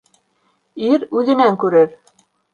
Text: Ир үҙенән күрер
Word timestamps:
Ир 0.87 1.05
үҙенән 1.21 1.61
күрер 1.67 1.89